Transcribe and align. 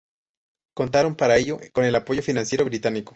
Contaron 0.73 1.15
para 1.15 1.37
ello 1.37 1.59
con 1.73 1.85
el 1.85 1.93
apoyo 1.95 2.23
financiero 2.23 2.65
británico. 2.65 3.09